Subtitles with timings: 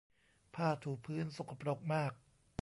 [0.55, 2.13] ผ้าถูพื้นสกปรกมาก